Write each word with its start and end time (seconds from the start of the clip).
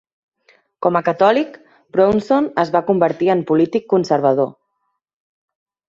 Com 0.85 0.97
a 0.99 1.01
catòlic, 1.09 1.59
Brownson 1.97 2.49
es 2.63 2.73
va 2.77 2.83
convertir 2.89 3.31
en 3.35 3.47
polític 3.53 3.89
conservador. 3.95 4.51